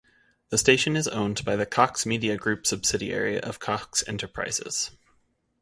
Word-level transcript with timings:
The 0.49 0.57
station 0.57 0.95
is 0.97 1.07
owned 1.07 1.45
by 1.45 1.55
the 1.55 1.67
Cox 1.67 2.07
Media 2.07 2.35
Group 2.35 2.65
subsidiary 2.65 3.39
of 3.39 3.59
Cox 3.59 4.03
Enterprises. 4.07 4.89